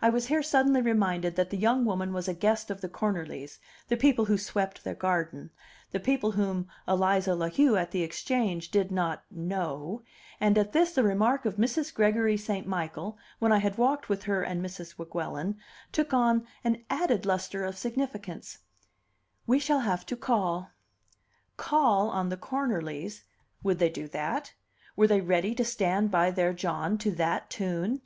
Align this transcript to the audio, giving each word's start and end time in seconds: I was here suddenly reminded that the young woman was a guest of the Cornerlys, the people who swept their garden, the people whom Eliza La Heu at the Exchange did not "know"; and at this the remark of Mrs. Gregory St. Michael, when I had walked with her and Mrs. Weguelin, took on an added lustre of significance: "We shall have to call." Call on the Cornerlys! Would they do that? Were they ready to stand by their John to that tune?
I 0.00 0.08
was 0.08 0.26
here 0.26 0.42
suddenly 0.42 0.82
reminded 0.82 1.36
that 1.36 1.50
the 1.50 1.56
young 1.56 1.84
woman 1.84 2.12
was 2.12 2.26
a 2.26 2.34
guest 2.34 2.68
of 2.68 2.80
the 2.80 2.88
Cornerlys, 2.88 3.60
the 3.86 3.96
people 3.96 4.24
who 4.24 4.36
swept 4.36 4.82
their 4.82 4.96
garden, 4.96 5.50
the 5.92 6.00
people 6.00 6.32
whom 6.32 6.66
Eliza 6.88 7.36
La 7.36 7.48
Heu 7.48 7.76
at 7.76 7.92
the 7.92 8.02
Exchange 8.02 8.72
did 8.72 8.90
not 8.90 9.22
"know"; 9.30 10.02
and 10.40 10.58
at 10.58 10.72
this 10.72 10.90
the 10.90 11.04
remark 11.04 11.44
of 11.44 11.58
Mrs. 11.58 11.94
Gregory 11.94 12.36
St. 12.36 12.66
Michael, 12.66 13.16
when 13.38 13.52
I 13.52 13.58
had 13.58 13.78
walked 13.78 14.08
with 14.08 14.24
her 14.24 14.42
and 14.42 14.60
Mrs. 14.60 14.98
Weguelin, 14.98 15.58
took 15.92 16.12
on 16.12 16.44
an 16.64 16.84
added 16.90 17.24
lustre 17.24 17.64
of 17.64 17.78
significance: 17.78 18.58
"We 19.46 19.60
shall 19.60 19.78
have 19.86 20.04
to 20.06 20.16
call." 20.16 20.70
Call 21.56 22.08
on 22.10 22.30
the 22.30 22.36
Cornerlys! 22.36 23.22
Would 23.62 23.78
they 23.78 23.90
do 23.90 24.08
that? 24.08 24.54
Were 24.96 25.06
they 25.06 25.20
ready 25.20 25.54
to 25.54 25.64
stand 25.64 26.10
by 26.10 26.32
their 26.32 26.52
John 26.52 26.98
to 26.98 27.12
that 27.12 27.48
tune? 27.48 28.00